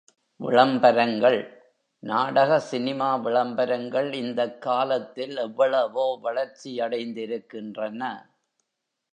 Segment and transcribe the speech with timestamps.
[0.39, 1.37] விளம்பரங்கள்
[1.99, 8.01] நாடக சினிமா விளம்பரங்கள் இந்தக் காலத்தில் எவ்வளவோ வளர்ச்சியடைந்திருக்கின்றன.